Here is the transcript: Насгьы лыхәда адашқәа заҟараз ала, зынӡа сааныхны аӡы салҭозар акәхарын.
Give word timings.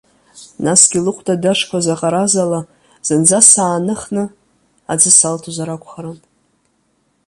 Насгьы 0.63 0.99
лыхәда 1.05 1.33
адашқәа 1.37 1.79
заҟараз 1.85 2.33
ала, 2.43 2.59
зынӡа 3.07 3.39
сааныхны 3.49 4.23
аӡы 4.91 5.11
салҭозар 5.17 5.69
акәхарын. 5.75 6.19